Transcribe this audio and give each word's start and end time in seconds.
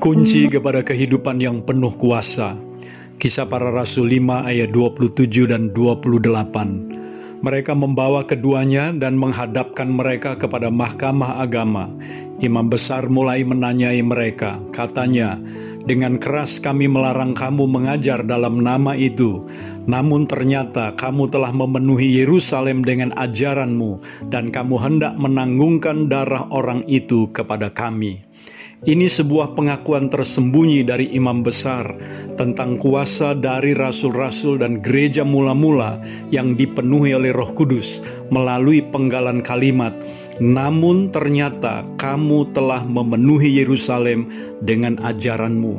Kunci 0.00 0.48
kepada 0.48 0.80
kehidupan 0.80 1.44
yang 1.44 1.60
penuh 1.60 1.92
kuasa. 1.92 2.56
Kisah 3.20 3.44
para 3.44 3.68
Rasul 3.68 4.08
5 4.16 4.48
ayat 4.48 4.72
27 4.72 5.28
dan 5.44 5.76
28. 5.76 7.44
Mereka 7.44 7.76
membawa 7.76 8.24
keduanya 8.24 8.96
dan 8.96 9.20
menghadapkan 9.20 9.92
mereka 9.92 10.40
kepada 10.40 10.72
mahkamah 10.72 11.44
agama. 11.44 11.92
Imam 12.40 12.72
besar 12.72 13.12
mulai 13.12 13.44
menanyai 13.44 14.00
mereka. 14.00 14.56
Katanya, 14.72 15.36
dengan 15.84 16.16
keras 16.16 16.56
kami 16.56 16.88
melarang 16.88 17.36
kamu 17.36 17.68
mengajar 17.68 18.24
dalam 18.24 18.64
nama 18.64 18.96
itu. 18.96 19.44
Namun 19.84 20.24
ternyata 20.24 20.96
kamu 20.96 21.28
telah 21.28 21.52
memenuhi 21.52 22.24
Yerusalem 22.24 22.80
dengan 22.88 23.12
ajaranmu 23.20 24.00
dan 24.32 24.48
kamu 24.48 24.80
hendak 24.80 25.12
menanggungkan 25.20 26.08
darah 26.08 26.48
orang 26.48 26.88
itu 26.88 27.28
kepada 27.36 27.68
kami. 27.68 28.24
Ini 28.80 29.12
sebuah 29.12 29.60
pengakuan 29.60 30.08
tersembunyi 30.08 30.88
dari 30.88 31.12
imam 31.12 31.44
besar 31.44 31.84
tentang 32.40 32.80
kuasa 32.80 33.36
dari 33.36 33.76
rasul-rasul 33.76 34.56
dan 34.56 34.80
gereja 34.80 35.20
mula-mula 35.20 36.00
yang 36.32 36.56
dipenuhi 36.56 37.12
oleh 37.12 37.28
Roh 37.28 37.52
Kudus 37.52 38.00
melalui 38.32 38.80
penggalan 38.80 39.44
kalimat. 39.44 39.92
Namun 40.40 41.12
ternyata 41.12 41.84
kamu 42.00 42.56
telah 42.56 42.80
memenuhi 42.80 43.52
Yerusalem 43.52 44.32
dengan 44.64 44.96
ajaranmu. 45.04 45.76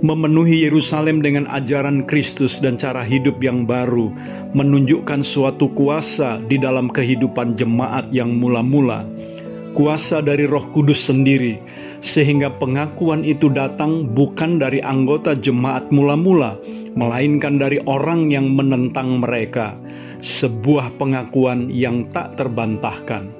Memenuhi 0.00 0.64
Yerusalem 0.64 1.20
dengan 1.20 1.44
ajaran 1.52 2.08
Kristus 2.08 2.64
dan 2.64 2.80
cara 2.80 3.04
hidup 3.04 3.44
yang 3.44 3.68
baru 3.68 4.08
menunjukkan 4.56 5.20
suatu 5.20 5.68
kuasa 5.76 6.40
di 6.48 6.56
dalam 6.56 6.88
kehidupan 6.88 7.60
jemaat 7.60 8.08
yang 8.08 8.40
mula-mula 8.40 9.04
kuasa 9.72 10.20
dari 10.20 10.44
Roh 10.48 10.68
Kudus 10.72 11.08
sendiri, 11.08 11.60
sehingga 12.04 12.52
pengakuan 12.56 13.24
itu 13.24 13.48
datang 13.48 14.08
bukan 14.12 14.60
dari 14.60 14.80
anggota 14.84 15.32
jemaat 15.36 15.88
mula-mula, 15.92 16.56
melainkan 16.94 17.56
dari 17.56 17.80
orang 17.88 18.28
yang 18.32 18.52
menentang 18.52 19.20
mereka. 19.20 19.76
Sebuah 20.22 21.02
pengakuan 21.02 21.66
yang 21.66 22.06
tak 22.14 22.38
terbantahkan. 22.38 23.32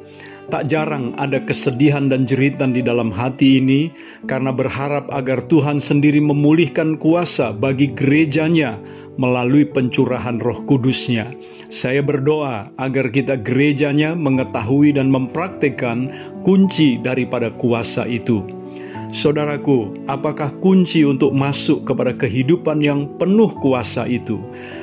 Tak 0.53 0.69
jarang 0.69 1.17
ada 1.17 1.41
kesedihan 1.41 2.12
dan 2.12 2.28
jeritan 2.28 2.77
di 2.77 2.84
dalam 2.84 3.08
hati 3.08 3.56
ini 3.56 3.89
karena 4.28 4.53
berharap 4.53 5.09
agar 5.09 5.41
Tuhan 5.48 5.81
sendiri 5.81 6.20
memulihkan 6.20 7.00
kuasa 7.00 7.56
bagi 7.56 7.89
gerejanya 7.97 8.77
melalui 9.17 9.64
pencurahan 9.64 10.36
roh 10.44 10.61
kudusnya. 10.69 11.33
Saya 11.72 12.05
berdoa 12.05 12.69
agar 12.77 13.09
kita 13.09 13.41
gerejanya 13.41 14.12
mengetahui 14.12 14.92
dan 14.92 15.09
mempraktekkan 15.09 16.12
kunci 16.44 17.00
daripada 17.00 17.48
kuasa 17.56 18.05
itu. 18.05 18.44
Saudaraku, 19.12 19.92
apakah 20.09 20.53
kunci 20.61 21.05
untuk 21.05 21.37
masuk 21.37 21.84
kepada 21.89 22.16
kehidupan 22.16 22.81
yang 22.81 23.09
penuh 23.20 23.53
kuasa 23.61 24.09
itu? 24.09 24.37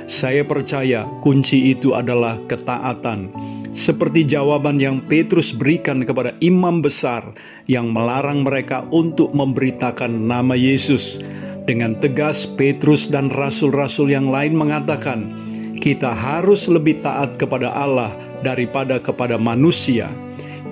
Saya 0.09 0.41
percaya 0.45 1.05
kunci 1.25 1.73
itu 1.73 1.93
adalah 1.97 2.37
ketaatan. 2.45 3.33
Seperti 3.69 4.25
jawaban 4.25 4.81
yang 4.81 5.05
Petrus 5.05 5.53
berikan 5.53 6.01
kepada 6.01 6.33
imam 6.41 6.81
besar 6.81 7.21
yang 7.69 7.93
melarang 7.93 8.41
mereka 8.41 8.81
untuk 8.89 9.29
memberitakan 9.31 10.25
nama 10.25 10.57
Yesus. 10.57 11.21
Dengan 11.69 11.93
tegas, 12.01 12.49
Petrus 12.49 13.05
dan 13.13 13.29
rasul-rasul 13.29 14.09
yang 14.09 14.33
lain 14.33 14.57
mengatakan, 14.57 15.29
"Kita 15.77 16.17
harus 16.17 16.65
lebih 16.65 16.97
taat 17.05 17.37
kepada 17.37 17.69
Allah 17.69 18.17
daripada 18.41 18.97
kepada 18.97 19.37
manusia." 19.37 20.09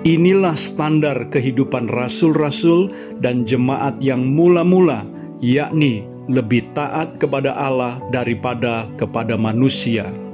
Inilah 0.02 0.58
standar 0.58 1.30
kehidupan 1.30 1.89
rasul-rasul 1.89 2.89
dan 3.22 3.45
jemaat 3.45 3.98
yang 4.02 4.26
mula-mula, 4.26 5.05
yakni 5.42 6.05
lebih 6.27 6.66
taat 6.73 7.17
kepada 7.22 7.54
Allah 7.54 8.02
daripada 8.10 8.89
kepada 8.98 9.38
manusia. 9.39 10.27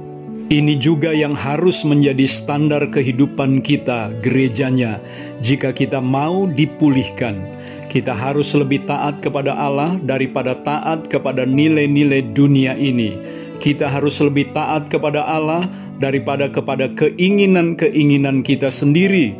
Ini 0.52 0.76
juga 0.76 1.08
yang 1.16 1.32
harus 1.32 1.88
menjadi 1.88 2.28
standar 2.28 2.84
kehidupan 2.92 3.64
kita, 3.64 4.12
gerejanya, 4.20 5.00
jika 5.40 5.72
kita 5.72 6.04
mau 6.04 6.44
dipulihkan. 6.44 7.40
Kita 7.88 8.12
harus 8.12 8.52
lebih 8.52 8.84
taat 8.84 9.24
kepada 9.24 9.56
Allah 9.56 9.96
daripada 10.04 10.52
taat 10.52 11.08
kepada 11.08 11.48
nilai-nilai 11.48 12.28
dunia 12.36 12.76
ini. 12.76 13.16
Kita 13.56 13.88
harus 13.88 14.20
lebih 14.20 14.52
taat 14.52 14.92
kepada 14.92 15.24
Allah 15.24 15.64
daripada 15.96 16.52
kepada 16.52 16.92
keinginan-keinginan 16.92 18.44
kita 18.44 18.68
sendiri. 18.68 19.32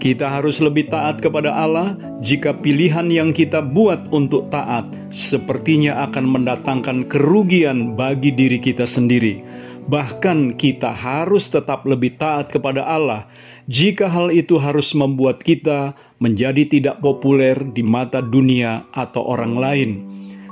Kita 0.00 0.24
harus 0.28 0.56
lebih 0.64 0.88
taat 0.88 1.20
kepada 1.20 1.52
Allah 1.52 2.00
jika 2.24 2.56
pilihan 2.56 3.12
yang 3.12 3.36
kita 3.36 3.60
buat 3.60 4.08
untuk 4.08 4.48
taat 4.48 4.88
sepertinya 5.12 6.08
akan 6.08 6.24
mendatangkan 6.32 7.12
kerugian 7.12 7.92
bagi 7.92 8.32
diri 8.32 8.56
kita 8.56 8.88
sendiri. 8.88 9.44
Bahkan 9.86 10.58
kita 10.58 10.90
harus 10.90 11.46
tetap 11.46 11.86
lebih 11.86 12.18
taat 12.18 12.50
kepada 12.50 12.82
Allah 12.82 13.30
jika 13.70 14.10
hal 14.10 14.34
itu 14.34 14.58
harus 14.58 14.90
membuat 14.98 15.46
kita 15.46 15.94
menjadi 16.18 16.66
tidak 16.66 16.96
populer 16.98 17.54
di 17.54 17.86
mata 17.86 18.18
dunia 18.18 18.82
atau 18.90 19.22
orang 19.22 19.54
lain. 19.54 19.90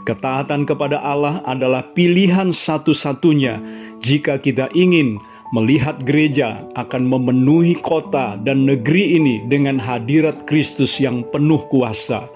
Ketaatan 0.05 0.69
kepada 0.69 1.00
Allah 1.00 1.41
adalah 1.49 1.83
pilihan 1.97 2.53
satu-satunya 2.53 3.59
jika 4.05 4.37
kita 4.37 4.69
ingin 4.77 5.19
melihat 5.56 5.99
gereja 6.03 6.62
akan 6.78 7.09
memenuhi 7.09 7.78
kota 7.81 8.37
dan 8.43 8.69
negeri 8.69 9.17
ini 9.17 9.43
dengan 9.49 9.81
hadirat 9.81 10.44
Kristus 10.44 11.00
yang 11.03 11.27
penuh 11.33 11.62
kuasa. 11.73 12.27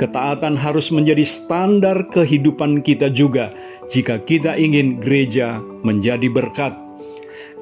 Ketaatan 0.00 0.56
harus 0.56 0.88
menjadi 0.88 1.24
standar 1.24 2.08
kehidupan 2.12 2.80
kita 2.80 3.12
juga 3.12 3.52
jika 3.92 4.20
kita 4.24 4.56
ingin 4.56 5.00
gereja 5.00 5.60
menjadi 5.84 6.28
berkat 6.32 6.86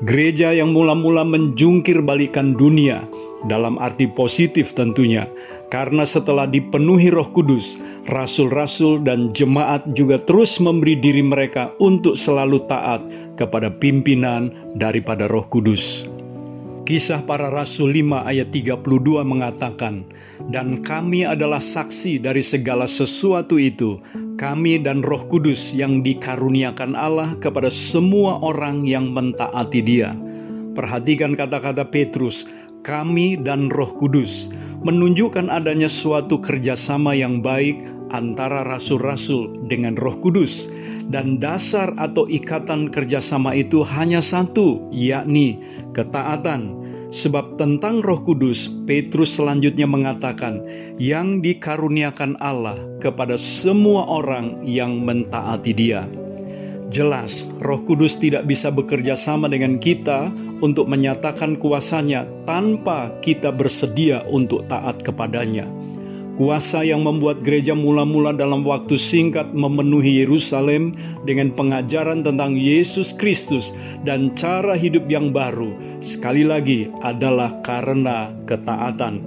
Gereja 0.03 0.51
yang 0.51 0.75
mula-mula 0.75 1.23
menjungkir 1.23 2.03
balikan 2.03 2.59
dunia 2.59 3.07
dalam 3.47 3.79
arti 3.79 4.11
positif 4.11 4.75
tentunya, 4.75 5.31
karena 5.71 6.03
setelah 6.03 6.51
dipenuhi 6.51 7.15
Roh 7.15 7.31
Kudus, 7.31 7.79
rasul-rasul 8.11 9.07
dan 9.07 9.31
jemaat 9.31 9.87
juga 9.95 10.19
terus 10.19 10.59
memberi 10.59 10.99
diri 10.99 11.23
mereka 11.23 11.71
untuk 11.79 12.19
selalu 12.19 12.67
taat 12.67 13.07
kepada 13.39 13.71
pimpinan 13.71 14.51
daripada 14.75 15.31
Roh 15.31 15.47
Kudus. 15.47 16.11
Kisah 16.85 17.25
para 17.25 17.49
Rasul 17.49 17.97
5 17.97 18.29
ayat 18.29 18.53
32 18.53 19.25
mengatakan, 19.25 20.05
Dan 20.53 20.85
kami 20.85 21.25
adalah 21.25 21.57
saksi 21.57 22.21
dari 22.21 22.45
segala 22.45 22.85
sesuatu 22.85 23.57
itu, 23.57 24.05
kami 24.37 24.85
dan 24.85 25.01
roh 25.01 25.25
kudus 25.25 25.73
yang 25.73 26.05
dikaruniakan 26.05 26.93
Allah 26.93 27.33
kepada 27.41 27.73
semua 27.73 28.37
orang 28.45 28.85
yang 28.85 29.17
mentaati 29.17 29.81
dia. 29.81 30.13
Perhatikan 30.77 31.33
kata-kata 31.33 31.89
Petrus, 31.89 32.53
kami 32.85 33.41
dan 33.41 33.73
roh 33.73 33.89
kudus, 33.97 34.53
menunjukkan 34.85 35.49
adanya 35.49 35.89
suatu 35.89 36.37
kerjasama 36.37 37.17
yang 37.17 37.41
baik 37.41 37.81
antara 38.15 38.63
rasul-rasul 38.63 39.67
dengan 39.67 39.99
roh 39.99 40.15
kudus. 40.23 40.71
Dan 41.05 41.37
dasar 41.37 41.93
atau 42.01 42.25
ikatan 42.25 42.89
kerjasama 42.89 43.53
itu 43.53 43.85
hanya 43.85 44.25
satu, 44.25 44.89
yakni 44.89 45.61
ketaatan. 45.93 46.85
Sebab 47.15 47.55
tentang 47.55 48.03
Roh 48.03 48.27
Kudus, 48.27 48.67
Petrus 48.91 49.39
selanjutnya 49.39 49.87
mengatakan, 49.87 50.67
"Yang 50.99 51.47
dikaruniakan 51.47 52.35
Allah 52.43 52.75
kepada 52.99 53.39
semua 53.39 54.03
orang 54.11 54.67
yang 54.67 54.99
mentaati 54.99 55.71
Dia." 55.71 56.11
Jelas, 56.91 57.47
Roh 57.63 57.87
Kudus 57.87 58.19
tidak 58.19 58.51
bisa 58.51 58.75
bekerja 58.75 59.15
sama 59.15 59.47
dengan 59.47 59.79
kita 59.79 60.27
untuk 60.59 60.91
menyatakan 60.91 61.55
kuasanya 61.55 62.27
tanpa 62.51 63.15
kita 63.23 63.55
bersedia 63.55 64.27
untuk 64.27 64.67
taat 64.67 64.99
kepadanya. 65.03 65.71
Kuasa 66.35 66.83
yang 66.83 67.07
membuat 67.07 67.47
gereja 67.47 67.79
mula-mula 67.79 68.35
dalam 68.35 68.67
waktu 68.67 68.99
singkat 68.99 69.55
memenuhi 69.55 70.27
Yerusalem 70.27 70.99
dengan 71.23 71.55
pengajaran 71.55 72.27
tentang 72.27 72.59
Yesus 72.59 73.15
Kristus 73.15 73.71
dan 74.03 74.35
cara 74.35 74.75
hidup 74.75 75.07
yang 75.07 75.31
baru, 75.31 75.71
sekali 76.03 76.43
lagi 76.43 76.91
adalah 77.07 77.55
karena 77.63 78.35
ketaatan. 78.51 79.23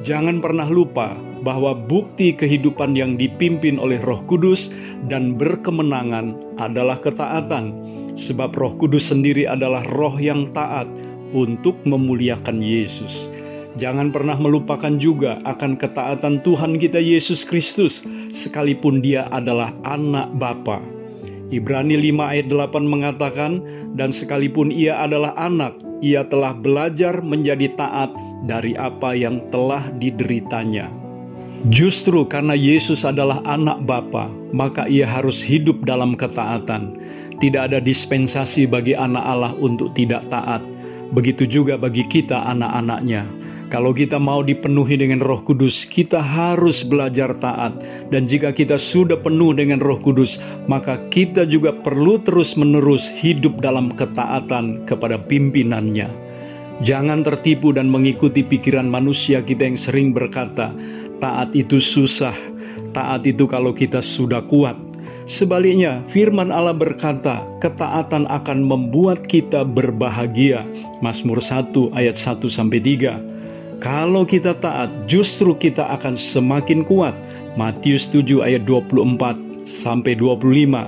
Jangan 0.00 0.40
pernah 0.40 0.64
lupa 0.64 1.12
bahwa 1.44 1.76
bukti 1.76 2.32
kehidupan 2.32 2.96
yang 2.96 3.20
dipimpin 3.20 3.76
oleh 3.76 4.00
Roh 4.00 4.24
Kudus 4.24 4.72
dan 5.12 5.36
berkemenangan 5.36 6.56
adalah 6.56 6.96
ketaatan, 7.04 7.84
sebab 8.16 8.56
Roh 8.56 8.80
Kudus 8.80 9.12
sendiri 9.12 9.44
adalah 9.44 9.84
Roh 9.92 10.16
yang 10.16 10.48
taat 10.56 10.88
untuk 11.36 11.76
memuliakan 11.84 12.64
Yesus. 12.64 13.28
Jangan 13.78 14.10
pernah 14.10 14.34
melupakan 14.34 14.90
juga 14.98 15.38
akan 15.46 15.78
ketaatan 15.78 16.42
Tuhan 16.42 16.82
kita 16.82 16.98
Yesus 16.98 17.46
Kristus, 17.46 18.02
sekalipun 18.34 18.98
Dia 18.98 19.30
adalah 19.30 19.70
anak 19.86 20.34
Bapa. 20.34 20.82
Ibrani 21.50 21.98
5 21.98 22.30
ayat 22.30 22.46
8 22.46 22.82
mengatakan, 22.86 23.62
dan 23.94 24.10
sekalipun 24.14 24.70
ia 24.70 25.02
adalah 25.02 25.34
anak, 25.38 25.78
ia 25.98 26.22
telah 26.26 26.54
belajar 26.54 27.18
menjadi 27.22 27.70
taat 27.74 28.10
dari 28.46 28.74
apa 28.78 29.14
yang 29.14 29.42
telah 29.50 29.82
dideritanya. 29.98 30.90
Justru 31.68 32.24
karena 32.24 32.56
Yesus 32.56 33.04
adalah 33.04 33.44
anak 33.44 33.84
Bapa, 33.84 34.32
maka 34.54 34.88
ia 34.88 35.04
harus 35.04 35.44
hidup 35.44 35.84
dalam 35.84 36.16
ketaatan. 36.16 36.96
Tidak 37.36 37.68
ada 37.68 37.78
dispensasi 37.82 38.64
bagi 38.64 38.96
anak 38.96 39.20
Allah 39.20 39.52
untuk 39.60 39.92
tidak 39.92 40.24
taat. 40.32 40.64
Begitu 41.12 41.44
juga 41.44 41.76
bagi 41.76 42.06
kita 42.06 42.48
anak-anaknya. 42.48 43.26
Kalau 43.70 43.94
kita 43.94 44.18
mau 44.18 44.42
dipenuhi 44.42 44.98
dengan 44.98 45.22
Roh 45.22 45.46
Kudus, 45.46 45.86
kita 45.86 46.18
harus 46.18 46.82
belajar 46.82 47.30
taat, 47.38 47.70
dan 48.10 48.26
jika 48.26 48.50
kita 48.50 48.74
sudah 48.74 49.14
penuh 49.14 49.54
dengan 49.54 49.78
Roh 49.78 49.94
Kudus, 49.94 50.42
maka 50.66 50.98
kita 51.14 51.46
juga 51.46 51.70
perlu 51.70 52.18
terus-menerus 52.18 53.06
hidup 53.22 53.62
dalam 53.62 53.94
ketaatan 53.94 54.82
kepada 54.90 55.22
pimpinannya. 55.22 56.10
Jangan 56.82 57.22
tertipu 57.22 57.70
dan 57.70 57.86
mengikuti 57.86 58.42
pikiran 58.42 58.90
manusia 58.90 59.38
kita 59.38 59.62
yang 59.62 59.78
sering 59.78 60.10
berkata, 60.10 60.74
"Taat 61.22 61.54
itu 61.54 61.78
susah, 61.78 62.34
taat 62.90 63.22
itu 63.22 63.46
kalau 63.46 63.70
kita 63.70 64.02
sudah 64.02 64.42
kuat." 64.50 64.74
Sebaliknya, 65.30 66.02
firman 66.10 66.50
Allah 66.50 66.74
berkata, 66.74 67.46
ketaatan 67.62 68.26
akan 68.26 68.66
membuat 68.66 69.30
kita 69.30 69.62
berbahagia. 69.62 70.66
Mazmur 70.98 71.38
1 71.38 71.86
ayat 71.94 72.18
1 72.18 72.50
sampai 72.50 72.82
3. 72.82 73.39
Kalau 73.80 74.28
kita 74.28 74.52
taat, 74.60 74.92
justru 75.08 75.56
kita 75.56 75.88
akan 75.96 76.12
semakin 76.12 76.84
kuat. 76.84 77.16
Matius 77.56 78.12
7 78.12 78.44
ayat 78.44 78.68
24 78.68 79.64
sampai 79.64 80.12
25. 80.20 80.84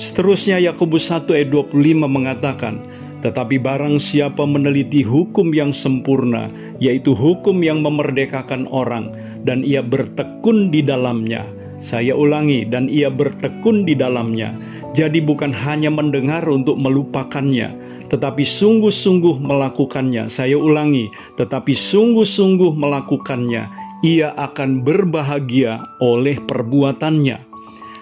Seterusnya 0.00 0.56
Yakobus 0.56 1.12
1 1.12 1.28
ayat 1.36 1.52
25 1.52 2.08
mengatakan, 2.08 2.80
tetapi 3.20 3.60
barang 3.60 4.00
siapa 4.00 4.48
meneliti 4.48 5.04
hukum 5.04 5.52
yang 5.52 5.76
sempurna, 5.76 6.48
yaitu 6.80 7.12
hukum 7.12 7.60
yang 7.60 7.84
memerdekakan 7.84 8.64
orang, 8.72 9.12
dan 9.44 9.60
ia 9.60 9.84
bertekun 9.84 10.72
di 10.72 10.80
dalamnya. 10.80 11.44
Saya 11.76 12.16
ulangi, 12.16 12.64
dan 12.64 12.88
ia 12.88 13.12
bertekun 13.12 13.84
di 13.84 13.92
dalamnya. 13.92 14.56
Jadi 14.96 15.20
bukan 15.20 15.52
hanya 15.52 15.92
mendengar 15.92 16.48
untuk 16.48 16.80
melupakannya, 16.80 17.68
tetapi 18.10 18.42
sungguh-sungguh 18.42 19.38
melakukannya. 19.38 20.26
Saya 20.26 20.58
ulangi, 20.58 21.08
tetapi 21.38 21.72
sungguh-sungguh 21.72 22.74
melakukannya, 22.74 23.70
ia 24.02 24.34
akan 24.34 24.82
berbahagia 24.82 25.80
oleh 26.02 26.36
perbuatannya. 26.42 27.38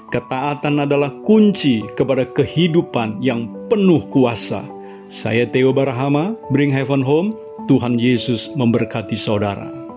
Ketaatan 0.08 0.88
adalah 0.88 1.12
kunci 1.28 1.84
kepada 1.93 2.25
kehidupan 2.25 3.20
yang 3.20 3.52
penuh 3.69 4.00
kuasa. 4.08 4.64
Saya 5.12 5.44
Theo 5.44 5.76
Barahama, 5.76 6.32
Bring 6.49 6.72
Heaven 6.72 7.05
Home. 7.05 7.37
Tuhan 7.69 8.00
Yesus 8.00 8.56
memberkati 8.56 9.12
saudara. 9.20 9.88